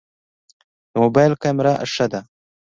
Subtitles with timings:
[0.91, 2.21] د موبایل کمره ښه ده؟